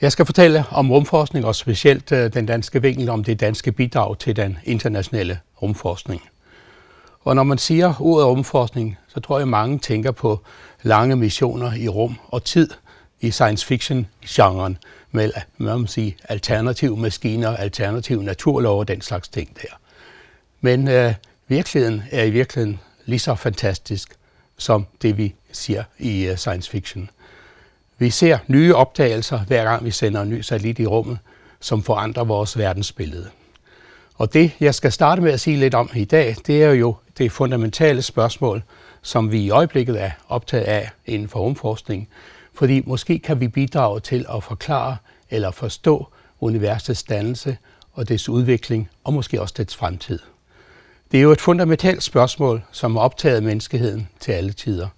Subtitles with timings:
[0.00, 4.18] Jeg skal fortælle om rumforskning og specielt øh, den danske vinkel om det danske bidrag
[4.18, 6.22] til den internationale rumforskning.
[7.20, 10.40] Og når man siger ordet rumforskning, så tror jeg mange tænker på
[10.82, 12.70] lange missioner i rum og tid
[13.20, 14.78] i science fiction-genren
[15.10, 19.76] med man man sige, alternative maskiner, alternative naturlov og den slags ting der.
[20.60, 21.14] Men øh,
[21.48, 24.16] virkeligheden er i virkeligheden lige så fantastisk
[24.58, 27.10] som det, vi siger i uh, science fiction.
[27.98, 31.18] Vi ser nye opdagelser, hver gang vi sender en ny satellit i rummet,
[31.60, 33.30] som forandrer vores verdensbillede.
[34.14, 36.96] Og det, jeg skal starte med at sige lidt om i dag, det er jo
[37.18, 38.62] det fundamentale spørgsmål,
[39.02, 42.08] som vi i øjeblikket er optaget af inden for rumforskning.
[42.54, 44.96] Fordi måske kan vi bidrage til at forklare
[45.30, 46.06] eller forstå
[46.40, 47.56] universets dannelse
[47.92, 50.18] og dets udvikling, og måske også dets fremtid.
[51.12, 54.88] Det er jo et fundamentalt spørgsmål, som har optaget menneskeheden til alle tider.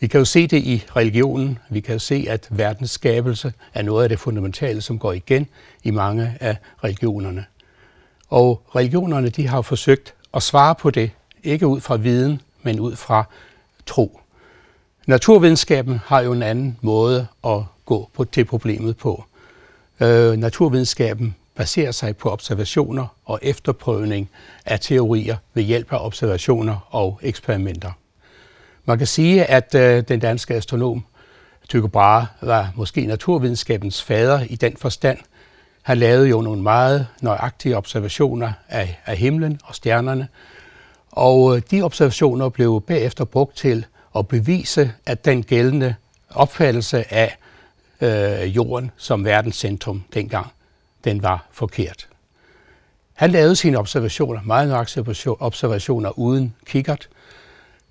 [0.00, 1.58] Vi kan jo se det i religionen.
[1.70, 5.46] Vi kan jo se, at verdens skabelse er noget af det fundamentale, som går igen
[5.82, 7.44] i mange af religionerne.
[8.28, 11.10] Og religionerne de har forsøgt at svare på det,
[11.42, 13.24] ikke ud fra viden, men ud fra
[13.86, 14.20] tro.
[15.06, 19.24] Naturvidenskaben har jo en anden måde at gå på til problemet på.
[20.00, 24.30] Øh, naturvidenskaben baserer sig på observationer og efterprøvning
[24.66, 27.90] af teorier ved hjælp af observationer og eksperimenter.
[28.88, 31.04] Man kan sige, at øh, den danske astronom
[31.68, 35.18] Tycho Brahe var måske naturvidenskabens fader i den forstand.
[35.82, 40.28] Han lavede jo nogle meget nøjagtige observationer af, af himlen og stjernerne,
[41.12, 45.94] og øh, de observationer blev bagefter brugt til at bevise, at den gældende
[46.30, 47.36] opfattelse af
[48.00, 50.46] øh, jorden som verdens centrum dengang,
[51.04, 52.08] den var forkert.
[53.14, 55.04] Han lavede sine observationer, meget nøjagtige
[55.40, 57.08] observationer uden kikkert,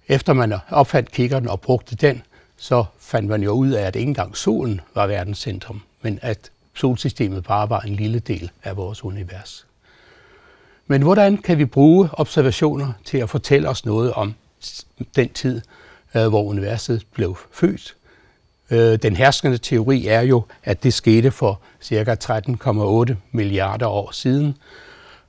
[0.08, 2.22] efter man opfandt kikkerten og brugte den,
[2.58, 6.52] så fandt man jo ud af, at ikke engang solen var verdens centrum, men at
[6.74, 9.66] solsystemet bare var en lille del af vores univers.
[10.88, 14.36] Men hvordan kan vi bruge observationer til at fortælle os noget om
[15.16, 15.62] den tid,
[16.16, 17.96] øh, hvor universet blev født?
[18.72, 22.16] Øh, den herskende teori er jo, at det skete for ca.
[23.10, 24.58] 13,8 milliarder år siden,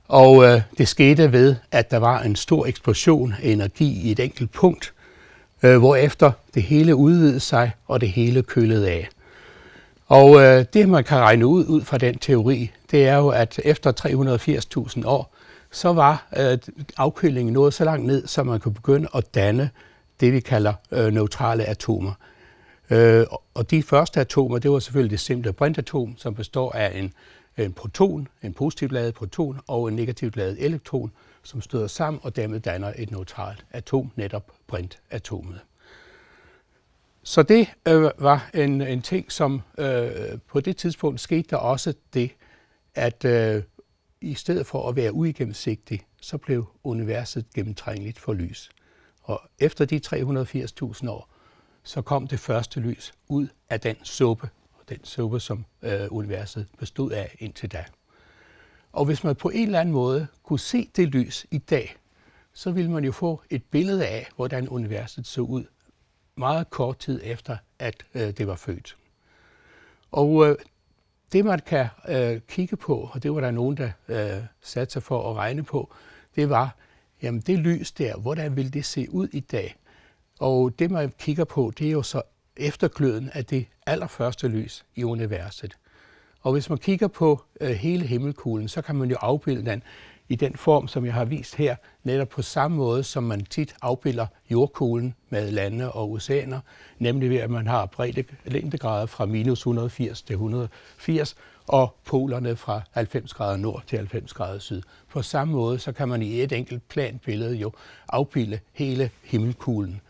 [0.07, 4.19] og øh, det skete ved, at der var en stor eksplosion af energi i et
[4.19, 4.93] enkelt punkt,
[5.63, 9.09] øh, hvorefter det hele udvidede sig, og det hele kølede af.
[10.07, 13.59] Og øh, det, man kan regne ud ud fra den teori, det er jo, at
[13.63, 13.91] efter
[15.01, 15.33] 380.000 år,
[15.71, 16.57] så var øh,
[16.97, 19.69] afkølingen nået så langt ned, så man kunne begynde at danne
[20.19, 22.11] det, vi kalder øh, neutrale atomer.
[22.89, 27.13] Øh, og de første atomer, det var selvfølgelig det simple brintatom, som består af en
[27.57, 31.11] en proton, en positivt ladet proton og en negativt ladet elektron,
[31.43, 35.59] som støder sammen og dermed danner et neutralt atom, netop brintatomet.
[37.23, 40.09] Så det øh, var en, en ting, som øh,
[40.47, 42.31] på det tidspunkt skete der også det,
[42.95, 43.63] at øh,
[44.21, 48.69] i stedet for at være uigennemsigtig, så blev universet gennemtrængeligt for lys.
[49.23, 51.29] Og efter de 380.000 år,
[51.83, 54.49] så kom det første lys ud af den suppe,
[54.89, 57.85] den suppe, som øh, universet bestod af indtil da.
[58.91, 61.95] Og hvis man på en eller anden måde kunne se det lys i dag,
[62.53, 65.63] så ville man jo få et billede af, hvordan universet så ud
[66.35, 68.97] meget kort tid efter, at øh, det var født.
[70.11, 70.55] Og øh,
[71.31, 75.03] det man kan øh, kigge på, og det var der nogen, der øh, satte sig
[75.03, 75.93] for at regne på,
[76.35, 76.75] det var,
[77.21, 79.75] jamen det lys der, hvordan vil det se ud i dag?
[80.39, 82.21] Og det man kigger på, det er jo så
[82.59, 85.77] eftergløden af det allerførste lys i universet.
[86.41, 89.83] Og hvis man kigger på øh, hele himmelkuglen, så kan man jo afbilde den
[90.29, 93.75] i den form, som jeg har vist her, netop på samme måde, som man tit
[93.81, 96.59] afbilder jordkuglen med lande og oceaner,
[96.99, 101.35] nemlig ved at man har bredde længdegrader fra minus 180 til 180,
[101.67, 104.81] og polerne fra 90 grader nord til 90 grader syd.
[105.09, 107.71] På samme måde, så kan man i et enkelt planbillede jo
[108.09, 110.01] afbilde hele himmelkuglen.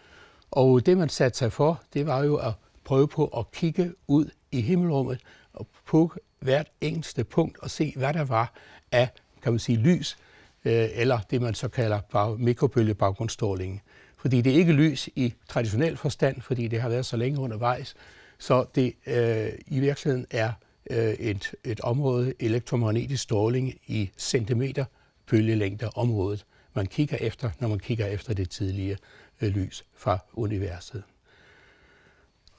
[0.51, 2.53] Og det, man satte sig for, det var jo at
[2.83, 5.19] prøve på at kigge ud i himmelrummet
[5.53, 8.53] og på hvert eneste punkt og se, hvad der var
[8.91, 9.09] af,
[9.41, 10.17] kan man sige, lys,
[10.65, 13.81] øh, eller det, man så kalder mikrobølgebaggrundsstråling.
[14.17, 17.95] Fordi det er ikke lys i traditionel forstand, fordi det har været så længe undervejs,
[18.37, 20.51] så det øh, i virkeligheden er
[20.91, 24.85] øh, et, et område elektromagnetisk stråling i centimeter
[25.29, 28.97] bølgelængder området, man kigger efter, når man kigger efter det tidligere.
[29.41, 31.03] Øh, lys fra universet.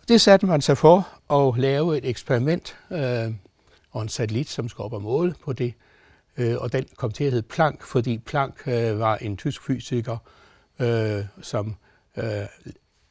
[0.09, 3.35] Det satte man sig for at lave et eksperiment øh,
[3.91, 5.75] og en satellit, som skulle op og måle på det.
[6.37, 10.17] Øh, og den kom til at hedde Planck, fordi Planck øh, var en tysk fysiker,
[10.81, 11.77] øh, som
[12.17, 12.47] øh,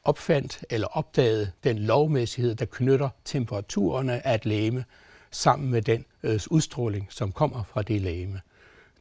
[0.03, 4.85] opfandt eller opdagede den lovmæssighed, der knytter temperaturerne af et læme
[5.31, 8.41] sammen med den øh, udstråling, som kommer fra det læme.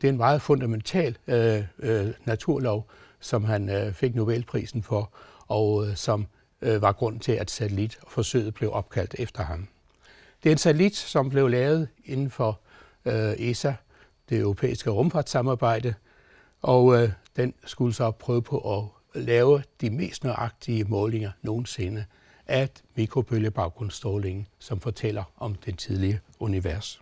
[0.01, 2.91] Det er en meget fundamental øh, øh, naturlov,
[3.21, 5.13] som han øh, fik Nobelprisen for,
[5.47, 6.27] og øh, som
[6.63, 9.69] øh, var grund til, at satellitforsøget blev opkaldt efter ham.
[10.43, 12.61] Det er en satellit, som blev lavet inden for
[13.05, 13.73] øh, ESA,
[14.29, 15.95] det europæiske rumfartssamarbejde,
[16.63, 18.85] og øh, den skulle så prøve på at
[19.23, 22.05] lave de mest nøjagtige målinger nogensinde
[22.47, 27.01] af mikrobølgebaggrundsstrålingen, som fortæller om det tidlige univers.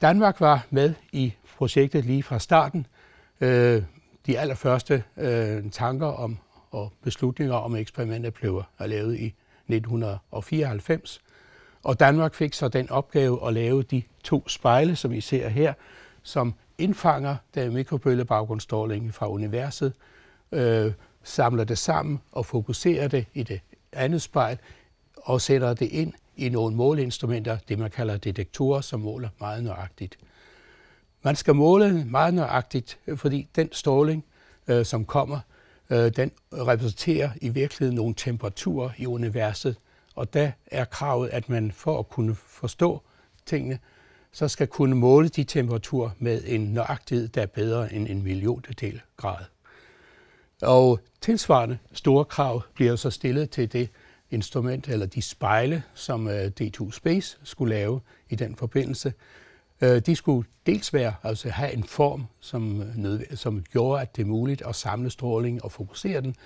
[0.00, 2.86] Danmark var med i projektet lige fra starten.
[3.40, 3.82] Øh,
[4.28, 6.38] de allerførste øh, tanker om
[6.70, 9.34] og beslutninger om eksperimentet blev lavet i
[9.68, 11.20] 1994.
[11.82, 15.72] Og Danmark fik så den opgave at lave de to spejle, som I ser her,
[16.22, 19.92] som indfanger den mikrobølgebaggrundsstråling fra universet,
[20.52, 20.92] øh,
[21.22, 23.60] samler det sammen og fokuserer det i det
[23.92, 24.58] andet spejl
[25.16, 30.18] og sætter det ind i nogle måleinstrumenter, det man kalder detektorer, som måler meget nøjagtigt.
[31.22, 34.24] Man skal måle meget nøjagtigt, fordi den stråling,
[34.68, 35.40] øh, som kommer,
[35.90, 39.76] øh, den repræsenterer i virkeligheden nogle temperaturer i universet,
[40.14, 43.02] og der er kravet, at man for at kunne forstå
[43.46, 43.78] tingene,
[44.32, 49.00] så skal kunne måle de temperaturer med en nøjagtighed, der er bedre end en milliontedel
[49.16, 49.44] grad.
[50.62, 53.90] Og tilsvarende store krav bliver så stillet til det
[54.30, 59.12] instrument, eller de spejle, som øh, D2 Space skulle lave i den forbindelse.
[59.80, 64.22] Øh, de skulle dels være, altså have en form, som, øh, som gjorde, at det
[64.22, 66.36] er muligt at samle stråling og fokusere den,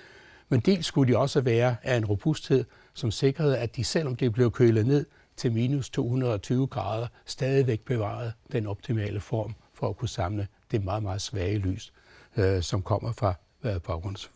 [0.49, 4.33] men dels skulle de også være af en robusthed, som sikrede, at de selvom det
[4.33, 5.05] blev kølet ned
[5.37, 11.03] til minus 220 grader, stadigvæk bevarede den optimale form for at kunne samle det meget,
[11.03, 11.93] meget svage lys,
[12.37, 13.33] øh, som kommer fra
[13.63, 14.31] øh, baggrunds.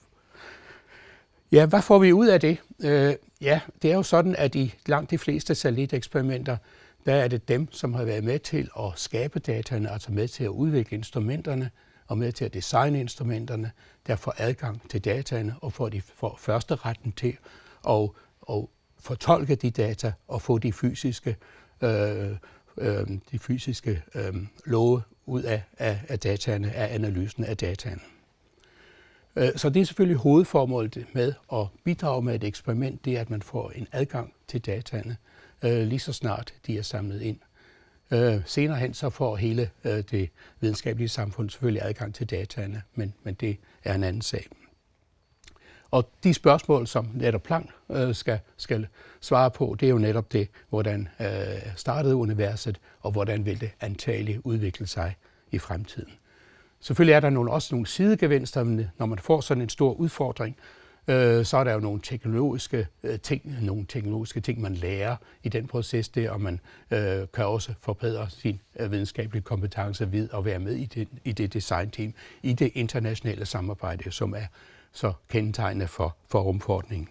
[1.52, 2.58] Ja, hvad får vi ud af det?
[2.84, 6.58] Øh, ja, det er jo sådan, at i langt de fleste satelliteksperimenter,
[7.08, 10.44] der er det dem, som har været med til at skabe dataene, altså med til
[10.44, 11.72] at udvikle instrumenterne
[12.08, 13.72] og med til at designe instrumenterne,
[14.08, 17.38] der får adgang til dataene og får de får første retten til
[17.90, 18.10] at,
[18.50, 18.66] at
[19.00, 21.36] fortolke de data og få de fysiske,
[21.82, 22.32] øh,
[22.78, 28.02] øh, de fysiske øh, love ud af, af, af dataene, af analysen af dataene.
[29.36, 33.30] Øh, så det er selvfølgelig hovedformålet med at bidrage med et eksperiment, det er, at
[33.30, 35.18] man får en adgang til dataene
[35.64, 37.40] øh, lige så snart de er samlet ind.
[38.12, 43.14] Øh, senere hen så får hele øh, det videnskabelige samfund selvfølgelig adgang til dataene, men,
[43.24, 44.48] men det er en anden sag.
[45.92, 48.88] Og de spørgsmål, som netop Planck øh, skal, skal
[49.22, 51.28] svare på, det er jo netop det, hvordan øh,
[51.76, 55.16] startede universet, og hvordan vil det antageligt udvikle sig
[55.52, 56.14] i fremtiden.
[56.80, 58.64] Selvfølgelig er der nogle, også nogle sidegevinster,
[58.98, 60.58] når man får sådan en stor udfordring,
[61.08, 65.50] øh, så er der jo nogle teknologiske øh, ting, nogle teknologiske ting, man lærer i
[65.50, 66.60] den proces der, og man
[66.92, 71.32] øh, kan også forbedre sin øh, videnskabelige kompetence ved at være med i det, i
[71.32, 72.14] det designteam,
[72.44, 74.46] i det internationale samarbejde, som er
[74.92, 77.10] så kendetegnende for, for rumforordningen.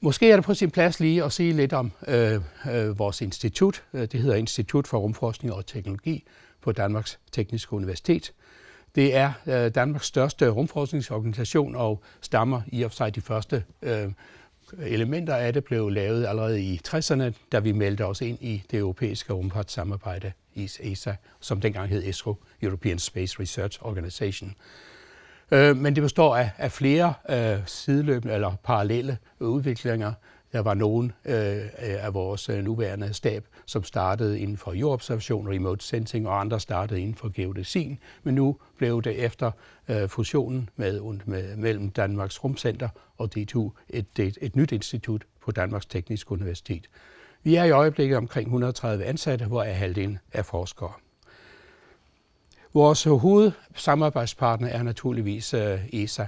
[0.00, 2.40] Måske er det på sin plads lige at sige lidt om øh,
[2.70, 3.84] øh, vores institut.
[3.92, 6.24] Øh, det hedder Institut for Rumforskning og Teknologi,
[6.60, 8.32] på Danmarks Tekniske Universitet.
[8.94, 14.08] Det er øh, Danmarks største rumforskningsorganisation og stammer i og for sig de første øh,
[14.78, 18.78] elementer af det blev lavet allerede i 60'erne, da vi meldte os ind i det
[18.78, 24.54] europæiske rumfartssamarbejde ESA, som dengang hed ESRO, European Space Research Organization.
[25.50, 30.12] Øh, men det består af, af flere øh, sideløbende eller parallelle udviklinger,
[30.52, 35.84] der var nogen øh, af vores øh, nuværende stab, som startede inden for jordobservation, remote
[35.84, 37.98] sensing, og andre startede inden for geodesien.
[38.22, 39.50] Men nu blev det efter
[39.88, 42.88] øh, fusionen med, med, mellem Danmarks Rumcenter
[43.18, 46.88] og DTU et, et, et nyt institut på Danmarks Tekniske Universitet.
[47.42, 50.92] Vi er i øjeblikket omkring 130 ansatte, hvor er halvdelen er forskere.
[52.74, 56.26] Vores hovedsamarbejdspartner er naturligvis øh, ESA,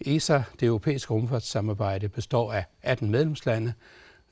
[0.00, 3.72] ESA, det europæiske rumfartssamarbejde, består af 18 medlemslande,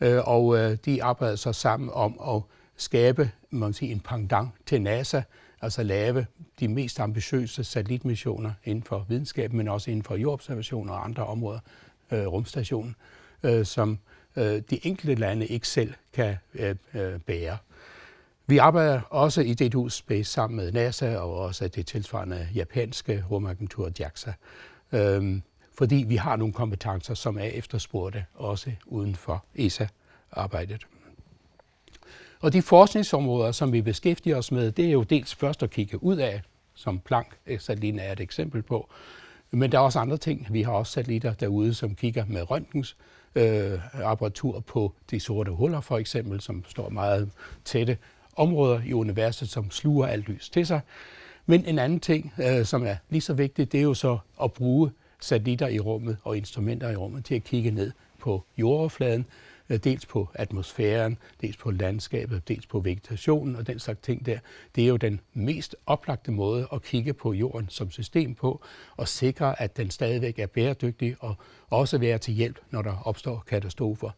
[0.01, 2.43] øh, og øh, de arbejder så sammen om at
[2.77, 5.23] skabe man sige, en pendant til NASA,
[5.61, 6.27] altså lave
[6.61, 11.61] de mest ambitiøse satellitmissioner inden for videnskab, men også inden for jordobservation og andre områder,
[12.11, 12.97] øh, rumstationen,
[13.43, 13.99] øh, som
[14.37, 17.57] øh, de enkelte lande ikke selv kan øh, øh, bære.
[18.47, 23.91] Vi arbejder også i DTU Space sammen med NASA og også det tilsvarende japanske rumagentur
[24.01, 24.33] JAXA.
[24.93, 25.43] Øhm,
[25.79, 30.87] fordi vi har nogle kompetencer, som er efterspurgte også uden for ESA-arbejdet.
[32.41, 36.03] Og de forskningsområder, som vi beskæftiger os med, det er jo dels først at kigge
[36.03, 36.43] ud af,
[36.75, 38.91] som Planck satellitten er et eksempel på,
[39.51, 40.47] men der er også andre ting.
[40.51, 42.97] Vi har også satellitter derude, som kigger med røntgens
[43.35, 47.31] øh, apparatur på de sorte huller for eksempel, som står meget
[47.65, 47.97] tætte
[48.37, 50.81] områder i universet, som sluger alt lys til sig.
[51.47, 54.53] Men en anden ting, øh, som er lige så vigtigt, det er jo så at
[54.53, 54.91] bruge
[55.25, 59.27] satellitter i rummet og instrumenter i rummet til at kigge ned på jordoverfladen,
[59.69, 64.39] øh, dels på atmosfæren, dels på landskabet, dels på vegetationen og den slags ting der.
[64.75, 68.63] Det er jo den mest oplagte måde at kigge på jorden som system på
[68.97, 71.35] og sikre, at den stadigvæk er bæredygtig og
[71.71, 74.11] også være til hjælp, når der opstår katastrofer.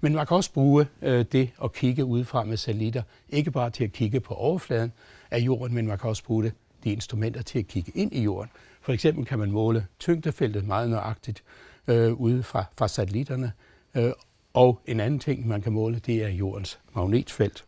[0.00, 3.84] Men man kan også bruge øh, det at kigge udefra med satellitter, ikke bare til
[3.84, 4.92] at kigge på overfladen
[5.30, 6.52] af jorden, men man kan også bruge det,
[6.84, 8.50] de instrumenter til at kigge ind i jorden.
[8.90, 11.42] For eksempel kan man måle tyngdefeltet meget nøjagtigt
[11.88, 13.52] øh, ude fra, fra satellitterne.
[13.94, 14.12] Øh,
[14.52, 17.64] og en anden ting, man kan måle, det er jordens magnetfelt.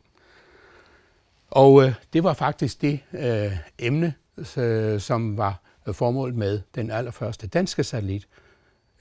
[1.51, 4.15] Og øh, det var faktisk det øh, emne,
[4.57, 8.29] øh, som var øh, formålet med den allerførste danske satellit,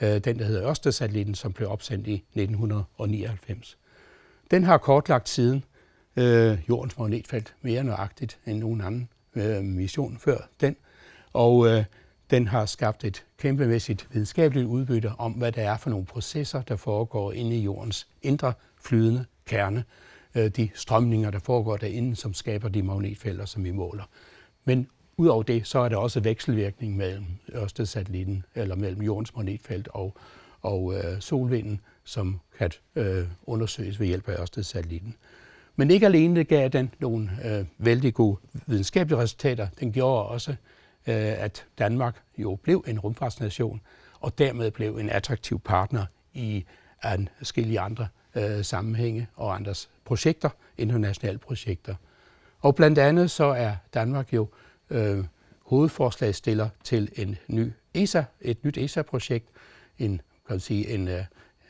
[0.02, 3.78] øh, den der hedder Ørsted-satellitten, som blev opsendt i 1999.
[4.52, 5.64] Den har kortlagt siden
[6.16, 10.76] øh, jordens magnetfelt mere nøjagtigt end nogen anden øh, mission før den.
[11.34, 11.84] Og øh,
[12.32, 16.76] den har skabt et kæmpemæssigt videnskabeligt udbytte om, hvad det er for nogle processer, der
[16.76, 19.84] foregår inde i jordens indre flydende kerne.
[20.36, 24.04] Øh, de strømninger, der foregår derinde, som skaber de magnetfelter, som vi måler.
[24.66, 30.16] Men udover det, så er der også vekselvirkning mellem Ørsted-satellitten, eller mellem jordens magnetfelt og,
[30.62, 35.16] og øh, solvinden, som kan øh, undersøges ved hjælp af Ørsted-satellitten.
[35.76, 40.56] Men ikke alene gav den nogle øh, vældig gode videnskabelige resultater, den gjorde også,
[41.08, 43.82] Øh, at Danmark jo blev en rumfartsnation,
[44.20, 46.66] og dermed blev en attraktiv partner i
[47.16, 51.96] en skille andre øh, sammenhænge og andres projekter, internationale projekter.
[52.60, 54.48] Og blandt andet så er Danmark jo
[54.90, 55.26] øh,
[55.66, 59.50] hovedforslagsstiller til en ny ESA, et nyt ESA-projekt,
[60.00, 61.24] en, kan man sige, en, øh,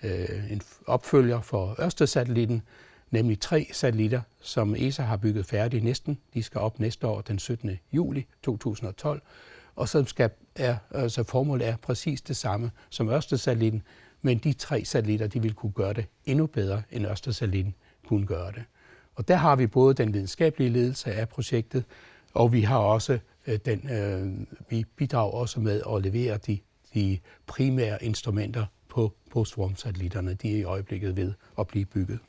[0.04, 2.62] øh en opfølger for Ørsted-satellitten,
[3.12, 6.18] nemlig tre satellitter, som ESA har bygget færdige næsten.
[6.34, 7.80] De skal op næste år den 17.
[7.94, 9.22] juli 2012,
[9.76, 13.82] og som skal, er, altså formålet er præcis det samme som Ørsted-satellitten,
[14.22, 17.76] men de tre satellitter de vil kunne gøre det endnu bedre, end Ørsted-satellitten
[18.08, 18.64] kunne gøre det.
[19.16, 21.84] Og der har vi både den videnskabelige ledelse af projektet,
[22.34, 26.60] og vi har også øh, den, øh, vi bidrager også med at levere de,
[26.94, 30.34] de primære instrumenter på, på Swarm-satellitterne.
[30.34, 32.20] De er i øjeblikket ved at blive bygget.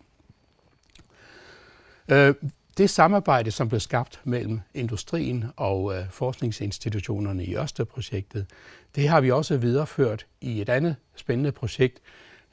[2.09, 2.35] Øh,
[2.79, 8.47] det samarbejde, som blev skabt mellem industrien og øh, forskningsinstitutionerne i Ørsted-projektet,
[8.97, 12.01] det har vi også videreført i et andet spændende projekt.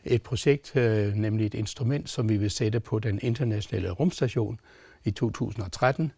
[0.05, 4.59] Et projekt, øh, nemlig et instrument, som vi vil sætte på den internationale rumstation
[5.03, 6.11] i 2013,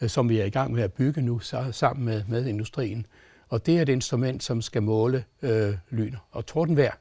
[0.00, 1.38] øh, som vi er i gang med at bygge nu
[1.72, 3.06] sammen med, med industrien.
[3.48, 6.94] Og det er et instrument, som skal måle øh, lyn og tordenvejr.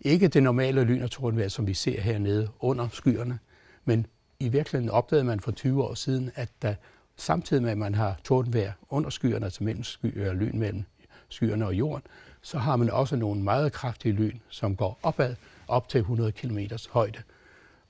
[0.00, 3.38] Ikke det normale lyn og tordenvejr, som vi ser hernede under skyerne,
[3.84, 4.06] men
[4.40, 6.74] i virkeligheden opdagede man for 20 år siden, at der
[7.16, 10.84] samtidig med, at man har tordenvejr under skyerne, altså mellem skyer og øh, lyn mellem
[11.28, 12.02] skyerne og jorden,
[12.42, 15.34] så har man også nogle meget kraftige lyn, som går opad,
[15.68, 16.58] op til 100 km
[16.90, 17.22] højde.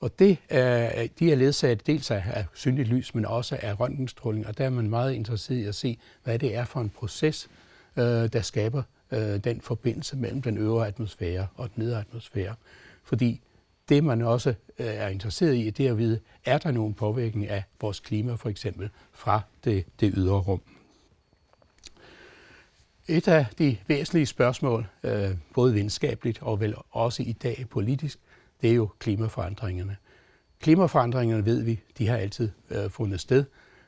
[0.01, 4.59] Og det er, de er ledsaget dels af synligt lys, men også af røntgenstråling, og
[4.59, 7.49] der er man meget interesseret i at se, hvad det er for en proces,
[7.97, 12.55] øh, der skaber øh, den forbindelse mellem den øvre atmosfære og den nedre atmosfære.
[13.05, 13.41] Fordi
[13.89, 17.49] det, man også øh, er interesseret i, det er at vide, er der nogen påvirkning
[17.49, 20.61] af vores klima for eksempel fra det, det ydre rum.
[23.09, 28.19] Et af de væsentlige spørgsmål, øh, både videnskabeligt og vel også i dag politisk,
[28.61, 29.97] det er jo klimaforandringerne.
[30.61, 33.45] Klimaforandringerne ved vi, de har altid øh, fundet sted,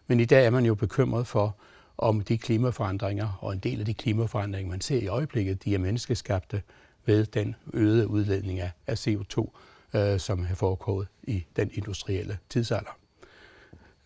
[0.06, 1.56] men i dag er man jo bekymret for,
[1.98, 5.78] om de klimaforandringer og en del af de klimaforandringer, man ser i øjeblikket, de er
[5.78, 6.62] menneskeskabte
[7.06, 9.48] ved den øgede udledning af CO2,
[9.94, 12.98] øh, som har foregået i den industrielle tidsalder.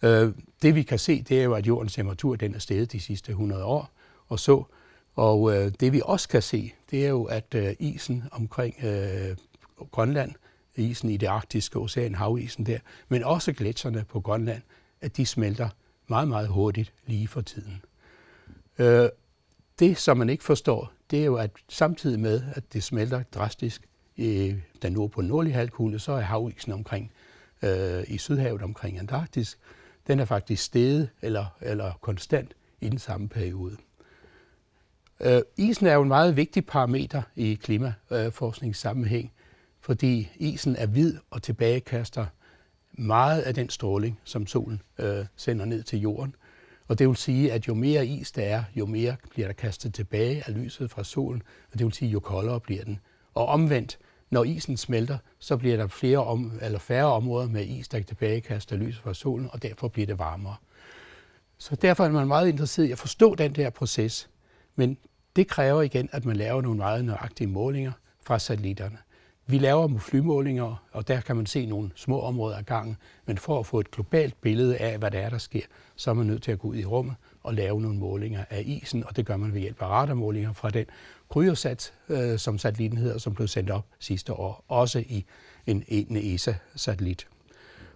[0.03, 3.01] Øh, det vi kan se, det er jo, at jordens temperatur den er steget de
[3.01, 3.91] sidste 100 år
[4.29, 4.65] og så.
[5.15, 9.37] Og øh, det vi også kan se, det er jo, at øh, isen omkring øh,
[9.91, 10.33] Grønland,
[10.77, 14.63] isen i det arktiske ocean, havisen der, men også gletsjerne på Grønland,
[15.01, 15.69] at de smelter
[16.09, 17.83] meget, meget hurtigt lige for tiden.
[18.79, 19.09] Øh,
[19.79, 23.83] det, som man ikke forstår, det er jo, at samtidig med, at det smelter drastisk,
[24.17, 27.13] i den nord på den nordlige halvkugle, så er havisen omkring
[27.63, 29.59] øh, i Sydhavet omkring Antarktis,
[30.07, 33.77] den er faktisk steget eller, eller konstant i den samme periode.
[35.21, 39.33] Øh, isen er jo en meget vigtig parameter i klimaforskningssammenhæng,
[39.81, 42.27] fordi isen er hvid og tilbagekaster
[42.93, 46.35] meget af den stråling, som solen øh, sender ned til jorden.
[46.89, 49.95] Og det vil sige, at jo mere is der er, jo mere bliver der kastet
[49.95, 51.43] tilbage af lyset fra solen,
[51.73, 53.01] og det vil sige, jo koldere bliver den.
[53.35, 53.99] Og omvendt,
[54.31, 58.77] når isen smelter, så bliver der flere om, eller færre områder med is, der tilbagekaster
[58.77, 60.57] lys fra solen, og derfor bliver det varmere.
[61.59, 64.31] Så derfor er man meget interesseret i at forstå den der proces.
[64.77, 64.99] Men
[65.37, 68.99] det kræver igen, at man laver nogle meget nøjagtige målinger fra satellitterne.
[69.47, 72.97] Vi laver flymålinger, og der kan man se nogle små områder ad gangen,
[73.27, 75.63] men for at få et globalt billede af, hvad der er, der sker,
[75.97, 78.63] så er man nødt til at gå ud i rummet og lave nogle målinger af
[78.67, 80.87] isen, og det gør man ved hjælp af radarmålinger fra den
[81.29, 85.25] Kryosat, øh, som satellitten hedder, som blev sendt op sidste år, også i
[85.67, 87.27] en, en ESA-satellit.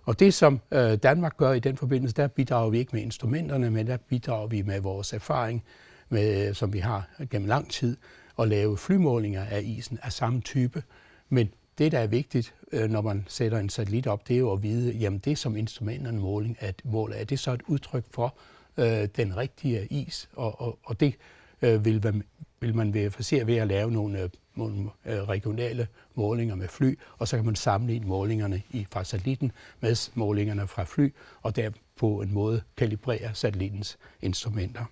[0.05, 3.71] Og det, som øh, Danmark gør i den forbindelse, der bidrager vi ikke med instrumenterne,
[3.71, 5.65] men der bidrager vi med vores erfaring,
[6.09, 7.97] med, øh, som vi har gennem lang tid,
[8.39, 10.83] at lave flymålinger af isen af samme type.
[11.29, 14.53] Men det, der er vigtigt, øh, når man sætter en satellit op, det er jo
[14.53, 18.35] at vide, jamen det som instrumenterne måling at måler, er det så et udtryk for
[18.77, 20.29] øh, den rigtige is?
[20.33, 21.15] Og, og, og det
[21.63, 22.23] øh, vil, man,
[22.61, 27.29] vil man verificere ved at lave nogle, øh, nogle øh, regionale målinger med fly, og
[27.29, 32.21] så kan man sammenligne målingerne i, fra satellitten med målingerne fra fly, og der på
[32.21, 34.85] en måde kalibrere satellittens instrumenter.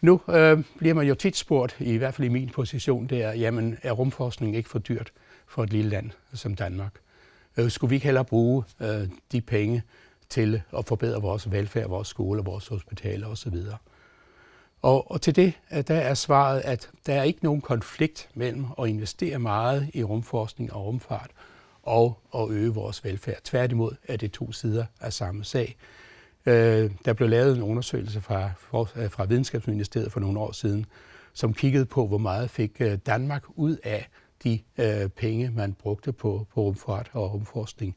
[0.00, 3.32] Nu øh, bliver man jo tit spurgt, i hvert fald i min position, det er,
[3.32, 5.12] jamen er rumforskning ikke for dyrt
[5.46, 6.92] for et lille land som Danmark?
[7.56, 9.82] Øh, skulle vi ikke hellere bruge øh, de penge
[10.30, 13.56] til at forbedre vores velfærd, vores skoler, vores hospitaler osv.?
[14.82, 18.88] Og, og til det der er svaret, at der er ikke nogen konflikt mellem at
[18.88, 21.30] investere meget i rumforskning og rumfart
[21.82, 23.42] og at øge vores velfærd.
[23.44, 25.76] Tværtimod er det to sider af samme sag.
[26.46, 28.50] Øh, der blev lavet en undersøgelse fra,
[28.96, 30.86] øh, fra Videnskabsministeriet for nogle år siden,
[31.32, 34.08] som kiggede på, hvor meget fik øh, Danmark ud af
[34.44, 37.96] de øh, penge, man brugte på, på rumfart og rumforskning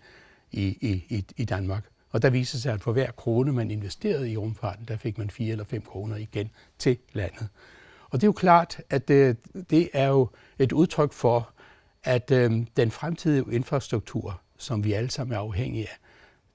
[0.52, 0.66] i,
[1.10, 1.84] i, i Danmark.
[2.14, 5.30] Og der viser sig, at for hver krone, man investerede i rumfarten, der fik man
[5.30, 7.48] 4 eller 5 kroner igen til landet.
[8.10, 9.38] Og det er jo klart, at det,
[9.70, 10.30] det er jo
[10.60, 11.50] et udtryk for,
[12.04, 15.98] at øh, den fremtidige infrastruktur, som vi alle sammen er afhængige af,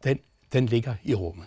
[0.05, 0.19] den,
[0.53, 1.47] den ligger i rummet.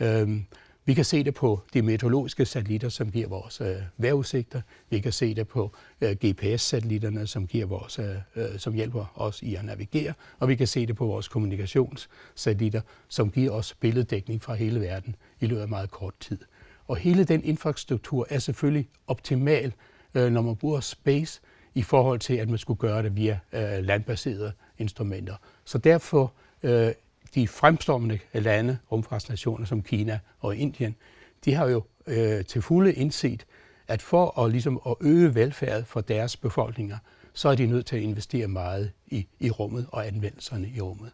[0.00, 0.40] Øh,
[0.86, 4.60] vi kan se det på de meteorologiske satellitter, som giver vores øh, vejrudsigter.
[4.90, 9.42] Vi kan se det på øh, GPS-satellitterne, som, giver vores, øh, øh, som hjælper os
[9.42, 10.12] i at navigere.
[10.38, 15.16] Og vi kan se det på vores kommunikationssatellitter, som giver os billeddækning fra hele verden
[15.40, 16.38] i løbet af meget kort tid.
[16.86, 19.72] Og hele den infrastruktur er selvfølgelig optimal,
[20.14, 21.40] øh, når man bruger space,
[21.74, 25.34] i forhold til, at man skulle gøre det via øh, landbaserede instrumenter.
[25.64, 26.92] Så derfor øh,
[27.34, 30.96] de fremstormende lande, rumfartsnationer som Kina og Indien,
[31.44, 33.46] de har jo øh, til fulde indset,
[33.88, 36.98] at for at, ligesom, at øge velfærdet for deres befolkninger,
[37.32, 41.10] så er de nødt til at investere meget i, i rummet og anvendelserne i rummet.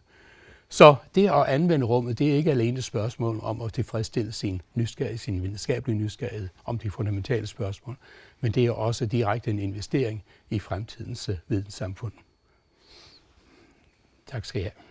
[0.69, 4.61] Så det at anvende rummet, det er ikke alene et spørgsmål om at tilfredsstille sin
[4.73, 7.97] nysgerrighed, sin videnskabelige nysgerrighed om de fundamentale spørgsmål,
[8.41, 12.13] men det er også direkte en investering i fremtidens øh, videnssamfund.
[14.27, 14.83] Tak skal I have.